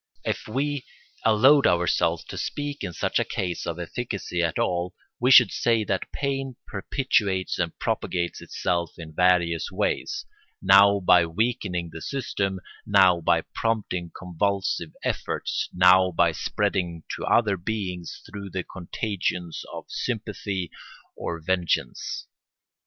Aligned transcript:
If 0.25 0.47
we 0.47 0.83
allowed 1.23 1.67
ourselves 1.67 2.23
to 2.23 2.35
speak 2.39 2.83
in 2.83 2.91
such 2.91 3.19
a 3.19 3.23
case 3.23 3.67
of 3.67 3.77
efficacy 3.77 4.41
at 4.41 4.57
all, 4.57 4.95
we 5.19 5.29
should 5.29 5.51
say 5.51 5.83
that 5.83 6.11
pain 6.11 6.55
perpetuates 6.65 7.59
and 7.59 7.77
propagates 7.77 8.41
itself 8.41 8.93
in 8.97 9.13
various 9.13 9.69
ways, 9.71 10.25
now 10.59 10.99
by 11.01 11.27
weakening 11.27 11.91
the 11.93 12.01
system, 12.01 12.59
now 12.83 13.21
by 13.23 13.41
prompting 13.53 14.11
convulsive 14.17 14.89
efforts, 15.03 15.69
now 15.71 16.09
by 16.09 16.31
spreading 16.31 17.03
to 17.15 17.23
other 17.25 17.55
beings 17.55 18.23
through 18.27 18.49
the 18.49 18.63
contagion 18.63 19.51
of 19.71 19.85
sympathy 19.87 20.71
or 21.15 21.39
vengeance. 21.39 22.25